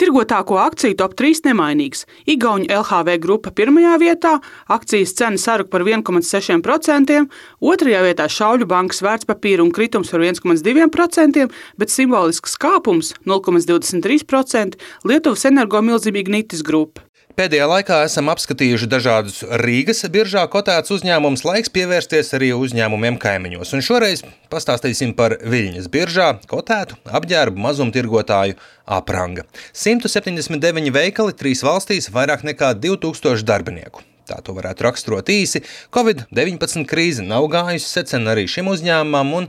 Tirgotāko 0.00 0.56
akciju 0.56 0.96
top 0.96 1.12
3 1.14 1.44
nemainīgs. 1.44 2.06
Igaunija 2.26 2.80
LHV 2.80 3.18
grupa 3.20 3.50
pirmajā 3.50 3.98
vietā, 4.00 4.40
akcijas 4.68 5.14
cena 5.14 5.36
saruk 5.36 5.70
par 5.70 5.80
1,6%, 5.84 7.28
otrajā 7.60 8.02
vietā 8.08 8.24
Šauļu 8.24 8.66
bankas 8.66 9.02
vērtspapīra 9.02 9.60
un 9.60 9.70
kritums 9.70 10.10
par 10.10 10.20
1,2%, 10.20 11.50
bet 11.76 11.88
simbolisks 11.88 12.56
kāpums- 12.56 13.12
0,23% 13.26 14.74
Lietuvas 15.04 15.44
energo 15.44 15.82
milzīga 15.82 16.28
Nitis 16.28 16.62
grupa. 16.62 17.09
Pēdējā 17.38 17.66
laikā 17.70 18.00
esam 18.08 18.26
apskatījuši 18.32 18.88
dažādus 18.90 19.36
Rīgas 19.62 20.02
biržā 20.10 20.42
kotētus 20.50 20.96
uzņēmumus, 20.96 21.44
laiks 21.46 21.70
pievērsties 21.70 22.32
arī 22.34 22.48
uzņēmumiem 22.56 23.18
kaimiņos. 23.22 23.70
Un 23.76 23.84
šoreiz 23.86 24.24
pastāstīsim 24.50 25.14
par 25.18 25.36
Viļņas 25.38 25.86
biržā 25.92 26.32
kotētu 26.50 26.98
apģērbu 27.06 27.62
mazumtirgotāju 27.66 28.58
apranga. 28.98 29.46
179 29.70 30.90
veikali 30.96 31.36
trīs 31.38 31.62
valstīs, 31.66 32.10
vairāk 32.10 32.42
nekā 32.50 32.72
2000 32.82 33.46
darbinieku. 33.46 34.02
Tā 34.26 34.40
to 34.46 34.54
varētu 34.54 34.86
raksturot 34.88 35.30
īsi. 35.30 35.62
Covid-19 35.94 36.86
krīze 36.90 37.22
nav 37.26 37.46
gājusi 37.50 37.86
secen 37.86 38.26
arī 38.30 38.48
šim 38.50 38.70
uzņēmumam, 38.74 39.32
un 39.38 39.48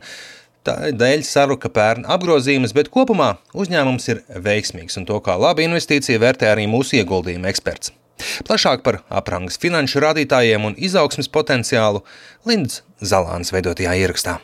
dēļ 0.68 1.24
saruka 1.26 1.72
pērn 1.74 2.06
apgrozījumus, 2.12 2.76
bet 2.78 2.92
kopumā 2.94 3.34
uzņēmums 3.58 4.08
ir 4.14 4.22
veiksmīgs 4.46 5.00
un 5.02 5.08
to 5.10 5.18
kā 5.26 5.38
labu 5.40 5.66
investīciju 5.66 6.22
vērtē 6.22 6.52
arī 6.52 6.68
mūsu 6.70 7.00
ieguldījuma 7.02 7.50
eksperts. 7.52 7.94
Plašāk 8.46 8.84
par 8.86 9.02
aprangas 9.10 9.58
finanšu 9.62 10.04
rādītājiem 10.04 10.70
un 10.70 10.78
izaugsmas 10.78 11.32
potenciālu 11.32 12.04
Lindas 12.46 12.84
Zalāns 13.02 13.54
veidotajā 13.56 13.98
ierakstā. 14.04 14.38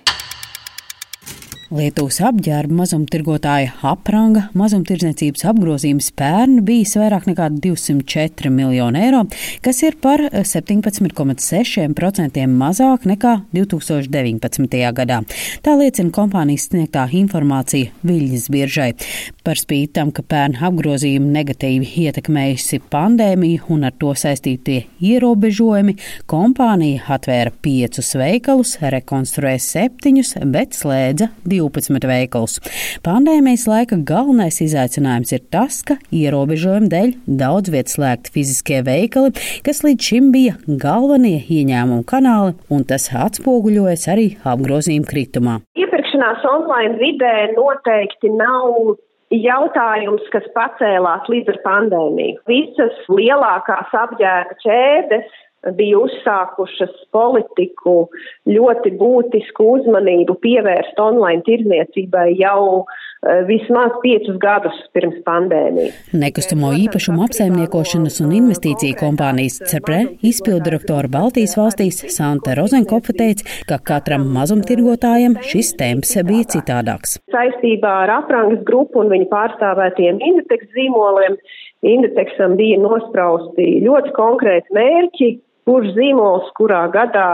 Lietuvas 1.67 2.21
apģērba 2.23 2.71
mazumtirgotāja 2.77 3.73
apranga 3.89 4.45
mazumtirdzniecības 4.55 5.43
apgrozījums 5.49 6.13
pērn 6.15 6.61
bijis 6.63 6.93
vairāk 6.95 7.25
nekā 7.27 7.49
204 7.59 8.47
miljoni 8.55 9.01
eiro, 9.03 9.25
kas 9.65 9.83
ir 9.83 9.97
par 9.99 10.23
17,6% 10.31 12.45
mazāk 12.53 13.03
nekā 13.11 13.33
2019. 13.51 14.79
gadā. 14.95 15.19
Tā 15.59 15.75
liecina 15.75 16.07
kompānijas 16.15 16.69
sniegtā 16.69 17.03
informācija 17.19 17.91
Viļņas 18.07 18.47
biržai. 18.53 18.95
Par 19.43 19.59
spīti 19.59 19.91
tam, 19.99 20.15
ka 20.15 20.23
pērn 20.23 20.55
apgrozījumi 20.69 21.35
negatīvi 21.35 21.83
ietekmējusi 22.05 22.79
pandēmiju 22.87 23.67
un 23.75 23.83
ar 23.91 23.95
to 23.99 24.15
saistītie 24.15 24.87
ierobežojumi, 25.03 25.99
kompānija 26.31 27.03
atvēra 27.17 27.51
piecus 27.51 28.15
veikalus, 28.15 28.77
rekonstruēja 28.79 29.59
septiņus, 29.67 30.29
bet 30.55 30.71
slēdza 30.79 31.27
12. 31.43 31.56
12 31.57 32.07
veikalus. 32.09 32.57
Pandēmijas 33.05 33.67
laika 33.69 33.99
galvenais 34.07 34.59
izaicinājums 34.63 35.33
ir 35.35 35.43
tas, 35.53 35.81
ka 35.87 35.97
ierobežojumu 36.13 36.91
dēļ 36.93 37.15
daudz 37.39 37.73
vietas 37.73 37.97
slēgti 37.97 38.33
fiziskie 38.35 38.83
veikali, 38.87 39.33
kas 39.65 39.83
līdz 39.85 40.11
šim 40.11 40.29
bija 40.35 40.57
galvenie 40.67 41.39
ieņēmumu 41.43 42.05
kanāli, 42.07 42.55
un 42.73 42.85
tas 42.87 43.09
atspoguļojas 43.13 44.07
arī 44.13 44.29
apgrozījuma 44.47 45.09
kritumā. 45.09 45.57
Iepirkšanās 45.79 46.45
online 46.47 46.97
vidē 47.01 47.35
noteikti 47.57 48.31
nav 48.35 48.95
jautājums, 49.33 50.23
kas 50.31 50.45
pacēlās 50.55 51.27
līdz 51.31 51.51
ar 51.55 51.59
pandēmiju. 51.65 52.39
Visas 52.47 53.01
lielākās 53.11 53.91
apģērba 54.05 54.57
ķēdes 54.63 55.43
bija 55.75 55.99
uzsākušas 55.99 56.93
politiku 57.15 58.07
ļoti 58.47 58.93
būtisku 58.99 59.67
uzmanību 59.77 60.37
pievērst 60.43 60.99
online 61.01 61.43
tirniecībai 61.47 62.29
jau 62.39 62.61
uh, 62.79 63.03
vismaz 63.49 63.95
piecus 64.03 64.37
gadus 64.41 64.77
pirms 64.95 65.19
pandēmijas. 65.27 65.97
Nekustamo 66.13 66.71
īpašumu 66.85 67.25
apsaimniekošanas 67.27 68.21
un 68.25 68.35
investīciju 68.39 68.97
kompānijas 69.01 69.59
CERPRE 69.67 70.01
izpildirektora 70.31 71.11
Baltijas 71.11 71.57
valstīs 71.59 72.03
Santa 72.13 72.55
Rozenkopa 72.59 73.15
teica, 73.17 73.47
ka 73.69 73.81
katram 73.91 74.27
mazumtirgotājam 74.35 75.39
šis 75.45 75.73
temps 75.79 76.15
bija 76.27 76.49
citādāks. 76.57 77.17
Saistībā 77.33 77.93
ar 78.05 78.17
aprangas 78.21 78.63
grupu 78.67 79.03
un 79.03 79.11
viņu 79.13 79.29
pārstāvētiem 79.33 80.21
indeks 80.31 80.71
zīmoliem 80.75 81.39
Indexam 81.85 82.55
bija 82.57 82.79
nosprausti 82.81 83.67
ļoti 83.83 84.13
konkrēti 84.15 84.73
mērķi, 84.73 85.27
kurš 85.67 85.93
zīmols 85.97 86.49
kurā 86.57 86.85
gadā 86.93 87.29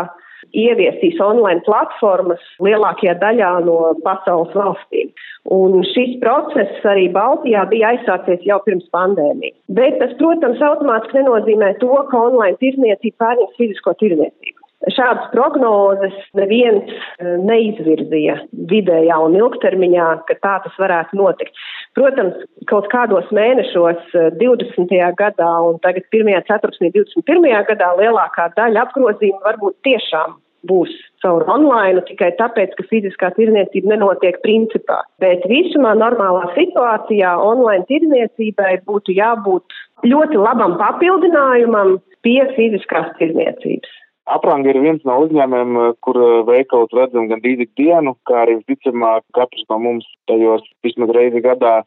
ieviesīs 0.54 1.20
online 1.24 1.64
platformas 1.66 2.42
lielākajā 2.64 3.16
daļā 3.22 3.52
no 3.68 3.78
pasaules 4.06 4.54
valstīm. 4.58 5.14
Un 5.54 5.82
šis 5.92 6.18
process 6.22 6.86
arī 6.88 7.10
Baltijā 7.14 7.66
bija 7.72 7.94
aizsācies 7.94 8.44
jau 8.48 8.60
pirms 8.66 8.86
pandēmijas. 8.96 9.58
Bet 9.80 10.00
tas, 10.02 10.14
protams, 10.20 10.62
automātiski 10.64 11.20
nenozīmē 11.20 11.74
to, 11.82 11.94
ka 12.12 12.26
online 12.30 12.60
tirniecība 12.62 13.26
pārņems 13.26 13.58
fizisko 13.60 13.96
tirniecību. 14.02 14.60
Šādas 14.92 15.30
prognozes 15.32 16.16
neviens 16.36 16.90
eh, 16.92 17.36
neizvirzīja 17.40 18.36
vidējā 18.68 19.20
un 19.26 19.38
ilgtermiņā, 19.40 20.08
ka 20.28 20.36
tā 20.44 20.58
tas 20.66 20.76
varētu 20.80 21.20
notikt. 21.22 21.56
Protams, 21.94 22.38
kaut 22.70 22.88
kādos 22.90 23.28
mēnešos 23.36 24.14
20. 24.40 24.94
Eh, 24.98 25.12
gadā 25.18 25.50
un 25.62 25.78
tagad 25.84 26.08
1. 26.10 26.40
ceturksnī 26.48 26.90
21. 26.96 27.52
gadā 27.70 27.92
lielākā 28.00 28.50
daļa 28.58 28.88
apgrozījumu 28.88 29.46
varbūt 29.46 29.78
tiešām 29.86 30.40
būs 30.70 30.92
caur 31.22 31.44
online, 31.52 32.02
tikai 32.08 32.32
tāpēc, 32.40 32.74
ka 32.78 32.86
fiziskā 32.90 33.30
tirniecība 33.38 33.94
nenotiek 33.94 34.40
principā. 34.46 35.02
Bet 35.22 35.46
visumā 35.52 35.94
normālā 36.00 36.48
situācijā 36.58 37.36
online 37.46 37.86
tirniecībai 37.92 38.78
būtu 38.88 39.18
jābūt 39.20 39.78
ļoti 40.08 40.40
labam 40.40 40.80
papildinājumam 40.82 42.00
pie 42.26 42.42
fiziskās 42.56 43.12
tirniecības. 43.20 44.00
Apranga 44.24 44.72
ir 44.72 44.80
viens 44.80 45.02
no 45.04 45.18
uzņēmumiem, 45.26 45.96
kur 46.06 46.18
veikalos 46.48 46.94
redzam 46.96 47.28
gan 47.28 47.42
dīdzi 47.44 47.68
dienu, 47.76 48.16
kā 48.28 48.46
arī 48.46 48.62
visticamāk 48.62 49.26
katrs 49.36 49.66
no 49.70 49.80
mums 49.84 50.08
tajos 50.32 50.64
vismaz 50.86 51.12
reizi 51.12 51.44
gadā 51.44 51.82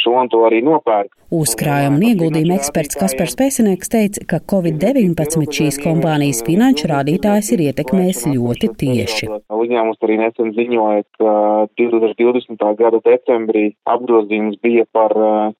šo 0.00 0.16
un 0.22 0.30
to 0.32 0.40
arī 0.48 0.62
nopērk. 0.64 1.12
Uzkrājuma 1.32 1.96
un 1.96 2.02
ieguldījuma 2.10 2.58
eksperts 2.58 2.98
Kaspars 3.00 3.32
Pēcinieks 3.38 3.88
teica, 3.88 4.20
ka 4.28 4.36
Covid-19 4.52 5.46
šīs 5.56 5.78
kompānijas 5.80 6.42
finanšu 6.44 6.90
rādītājs 6.90 7.48
ir 7.54 7.62
ietekmējis 7.70 8.26
ļoti 8.34 8.68
tieši. 8.82 9.28
Uzņēmums 9.56 10.04
arī 10.04 10.14
nesen 10.20 10.52
ziņoja, 10.58 11.02
ka 11.16 11.30
2020. 11.80 12.60
gada 12.82 12.98
decembrī 13.06 13.64
apgrozījums 13.88 14.60
bija 14.60 14.84
par 14.92 15.08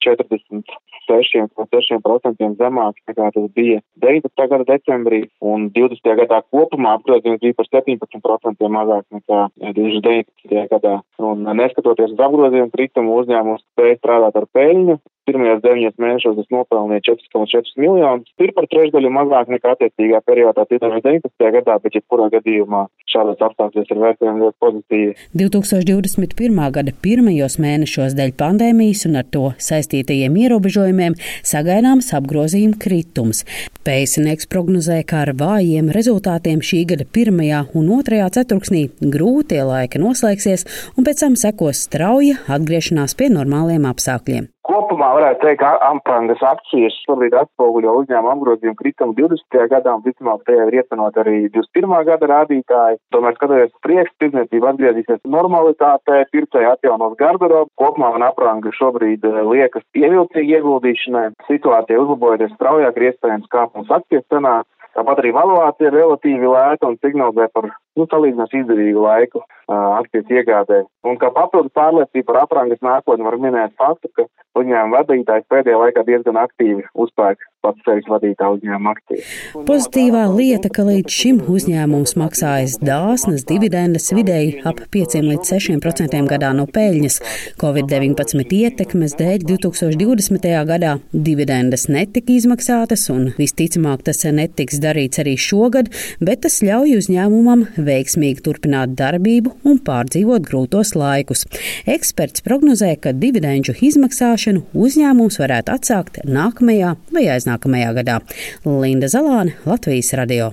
46,6% 0.05 2.52
zemāks 2.61 3.00
nekā 3.09 3.33
tas 3.33 3.49
bija 3.57 3.81
19. 4.05 4.29
gada 4.52 4.64
decembrī, 4.75 5.33
un 5.41 5.73
20. 5.73 6.05
gadā 6.21 6.45
kopumā 6.52 6.93
apgrozījums 6.99 7.41
bija 7.41 7.57
par 7.57 7.64
17% 7.79 8.61
mazāk 8.76 9.05
nekā 9.09 9.49
2019. 9.73 10.69
gadā. 10.76 11.00
Un 11.17 11.49
neskatoties 11.57 12.12
uz 12.12 12.21
apgrozījumu 12.29 12.69
kritumu, 12.76 13.25
uzņēmums 13.25 13.64
spēja 13.73 13.97
strādāt 14.02 14.37
ar 14.37 14.45
peļņu, 14.52 15.00
pirmajos 15.29 15.62
deviņos 15.64 15.99
mēnešos 16.02 16.41
es 16.43 16.49
nopelnīju 16.52 17.05
4,4 17.09 17.76
miljonus. 17.83 18.31
Ir 18.43 18.52
par 18.57 18.67
trešdaļu 18.71 19.11
mazāk 19.14 19.50
nekā 19.52 19.75
attiecīgā 19.76 20.23
periodā 20.26 20.67
2019. 20.71 21.50
gadā, 21.57 21.79
bet 21.83 21.99
jebkurā 21.99 22.29
gadījumā 22.33 22.85
šādos 23.12 23.43
apstākļos 23.47 23.91
ir 23.93 24.00
vērtējumi 24.02 24.45
ļoti 24.45 24.59
pozitīvi. 24.64 25.17
2021. 25.43 26.62
gada 26.76 26.95
pirmajos 27.05 27.59
mēnešos 27.62 28.17
dēļ 28.19 28.35
pandēmijas 28.41 29.05
un 29.11 29.21
ar 29.21 29.29
to 29.35 29.45
saistītajiem 29.62 30.38
ierobežojumiem 30.45 31.19
sagaidāms 31.49 32.12
apgrozījuma 32.19 32.81
kritums. 32.83 33.45
Pēcinieks 33.87 34.49
prognozē, 34.50 35.02
ka 35.07 35.25
ar 35.26 35.35
vājiem 35.38 35.91
rezultātiem 35.95 36.62
šī 36.64 36.85
gada 36.95 37.07
pirmajā 37.19 37.64
un 37.79 37.93
otrajā 37.99 38.31
ceturksnī 38.38 38.88
grūtie 39.02 39.62
laiki 39.67 40.02
noslēgsies 40.02 40.67
un 40.97 41.09
pēc 41.09 41.26
tam 41.26 41.38
sekos 41.38 41.87
strauja 41.88 42.41
atgriešanās 42.47 43.19
pie 43.19 43.33
normāliem 43.35 43.88
apstākļiem. 43.91 44.51
Kopumā 44.62 45.09
varētu 45.16 45.42
teikt, 45.42 45.59
ka 45.59 45.73
Ampangas 45.88 46.42
akcijas 46.47 46.95
šobrīd 47.02 47.35
atspoguļo 47.35 47.97
uzņēmuma 48.02 48.37
apgrozījumu 48.37 48.76
kritumu 48.78 49.16
20. 49.19 49.59
gadā 49.73 49.97
un, 49.97 50.04
visticamāk, 50.04 50.45
tajā 50.47 50.69
ir 50.69 50.76
iecenot 50.78 51.19
arī 51.19 51.35
21. 51.57 51.97
gada 52.07 52.28
rādītāji. 52.31 53.00
Tomēr, 53.14 53.35
skatoties 53.35 53.75
priekš, 53.83 54.12
tirdzniecība 54.23 54.71
atgriezīsies 54.71 55.25
normalitātē, 55.35 56.21
pircēji 56.31 56.71
atjaunos 56.76 57.19
garderobu. 57.19 57.73
Kopumā 57.83 58.12
man 58.14 58.28
apranga 58.28 58.71
šobrīd 58.78 59.26
eh, 59.26 59.42
liekas 59.50 59.83
ievilcīgi 59.99 60.54
ieguldīšanai. 60.61 61.26
Situācija 61.50 62.04
uzlabojoties 62.04 62.54
straujāk 62.54 63.02
ir 63.02 63.11
iespējams 63.11 63.50
kāpums 63.50 63.90
akcijas 63.99 64.28
cenā. 64.31 64.61
Tāpat 64.95 65.25
arī 65.25 65.35
valuācija 65.35 65.90
ir 65.90 65.99
relatīvi 66.04 66.54
lēta 66.54 66.87
un 66.87 67.00
signalizē 67.02 67.50
par 67.50 67.73
nu, 67.99 68.06
salīdzinoši 68.11 68.62
izdevīgu 68.62 69.04
laiku 69.04 69.42
akcijas 69.72 70.30
iegādē. 70.30 70.82
Un 71.08 71.18
kā 71.20 71.30
papildus 71.34 71.75
pārliecība 71.76 72.28
par 72.30 72.42
aprangas 72.44 72.82
nākotni 72.84 73.26
var 73.26 73.38
minēt 73.40 73.75
faktu, 73.80 74.11
ka 74.16 74.26
uzņēmuma 74.58 75.00
vadītājs 75.00 75.49
pēdējā 75.50 75.80
laikā 75.80 76.04
diezgan 76.06 76.38
aktīvi 76.42 76.84
uzpērk 77.04 77.42
pats 77.62 77.82
sevis 77.87 78.08
vadītā 78.11 78.49
uzņēmuma 78.56 78.92
aktīvi. 78.96 79.22
Pozitīvā 79.68 80.22
lieta, 80.34 80.70
ka 80.75 80.84
līdz 80.87 81.14
šim 81.14 81.38
uzņēmums 81.52 82.16
maksājas 82.18 82.75
dāsnas 82.82 83.46
dividendes 83.49 84.11
vidēji 84.14 84.64
ap 84.68 84.82
5 84.94 85.18
līdz 85.28 85.52
6% 85.54 86.22
gadā 86.32 86.50
no 86.58 86.66
peļņas. 86.66 87.20
Covid-19 87.62 88.56
ietekmes 88.58 89.14
dēļ 89.18 89.46
2020. 89.46 90.50
gadā 90.68 90.96
dividendes 91.12 91.87
netika 91.90 92.34
izmaksātas 92.34 93.06
un 93.14 93.30
visticamāk 93.38 94.02
tas 94.08 94.25
netiks 94.26 94.82
darīts 94.82 95.22
arī 95.22 95.37
šogad, 95.38 95.92
bet 96.20 96.42
tas 96.46 96.61
ļauj 96.66 96.99
uzņēmumam 96.99 97.67
veiksmīgi 97.88 98.45
turpināt 98.47 98.95
darbību 98.99 99.56
un 99.68 99.80
pārdzīvot 99.86 100.47
grūtos 100.49 100.95
laikus. 100.99 101.47
Eksperts 101.88 102.45
prognozē, 102.47 102.95
ka 103.02 103.14
dividendžu 103.16 103.76
izmaksāšanu 103.88 104.66
uzņēmums 104.75 105.40
varētu 105.42 105.76
atsākt 105.76 106.23
nākamajā 106.28 106.95
vai 107.14 107.26
aiznākamajā 107.34 107.92
gadā. 108.00 108.21
Linda 108.64 109.10
Zalāne, 109.12 109.56
Latvijas 109.66 110.14
radio. 110.18 110.52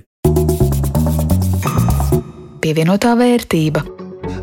Pievienotā 2.60 3.16
vērtība. 3.16 3.99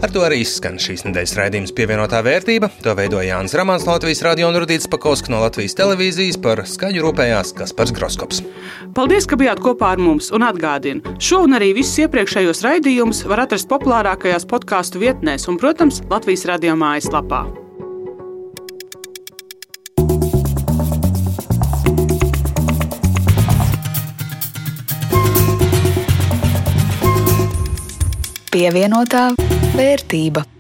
Ar 0.07 0.12
to 0.14 0.21
arī 0.23 0.37
izskan 0.45 0.77
šīs 0.79 1.03
nedēļas 1.03 1.33
raidījums 1.35 1.73
pievienotā 1.75 2.21
vērtība. 2.23 2.69
To 2.85 2.92
veidoja 2.95 3.33
Jānis 3.33 3.57
Ramāns, 3.59 3.88
Latvijas 3.88 4.23
radio 4.23 4.47
un 4.47 4.59
Rudīts 4.62 4.87
Pakauska 4.92 5.33
no 5.35 5.40
Latvijas 5.42 5.75
televīzijas 5.81 6.38
par 6.45 6.62
skaņu 6.62 7.03
rūpējās 7.03 7.51
Kaspars 7.59 7.90
Groskops. 7.97 8.38
Paldies, 8.95 9.27
ka 9.27 9.35
bijāt 9.35 9.64
kopā 9.66 9.97
ar 9.97 10.07
mums 10.07 10.31
un 10.31 10.47
atgādinu. 10.47 11.19
Šo 11.19 11.42
un 11.49 11.59
arī 11.59 11.73
visus 11.75 12.07
iepriekšējos 12.07 12.62
raidījumus 12.71 13.27
var 13.27 13.49
atrast 13.49 13.66
populārākajās 13.75 14.47
podkāstu 14.47 15.03
vietnēs 15.03 15.51
un, 15.51 15.59
protams, 15.59 16.05
Latvijas 16.07 16.47
radio 16.55 16.79
mājaslapā. 16.79 17.49
Pievienotā 28.57 29.35
vērtība. 29.77 30.56